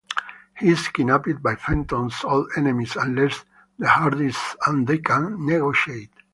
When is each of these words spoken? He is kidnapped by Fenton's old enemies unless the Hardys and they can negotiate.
He 0.57 0.69
is 0.69 0.87
kidnapped 0.87 1.43
by 1.43 1.53
Fenton's 1.55 2.23
old 2.23 2.49
enemies 2.57 2.95
unless 2.95 3.45
the 3.77 3.87
Hardys 3.87 4.55
and 4.65 4.87
they 4.87 4.97
can 4.97 5.45
negotiate. 5.45 6.09